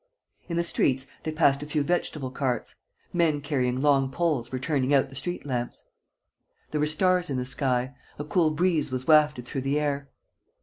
In 0.49 0.57
the 0.57 0.63
streets, 0.63 1.05
they 1.21 1.31
passed 1.31 1.61
a 1.61 1.67
few 1.67 1.83
vegetable 1.83 2.31
carts. 2.31 2.73
Men 3.13 3.39
carrying 3.39 3.81
long 3.81 4.09
poles 4.09 4.51
were 4.51 4.57
turning 4.57 4.95
out 4.95 5.09
the 5.09 5.15
street 5.15 5.45
lamps. 5.45 5.83
There 6.71 6.81
were 6.81 6.87
stars 6.87 7.29
in 7.29 7.37
the 7.37 7.45
sky. 7.45 7.93
A 8.17 8.23
cool 8.23 8.49
breeze 8.49 8.89
was 8.91 9.05
wafted 9.07 9.45
through 9.45 9.61
the 9.61 9.79
air. 9.79 10.09